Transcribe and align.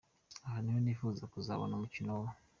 Aho 0.45 0.57
niho 0.63 0.79
nifuza 0.81 1.23
kuzabona 1.33 1.73
umukino 1.75 2.11
wo. 2.19 2.27